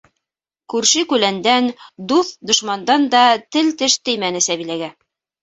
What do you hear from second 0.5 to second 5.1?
Күрше-күләндән, дуҫ-дошмандан да тел-теш теймәне Сәбиләгә.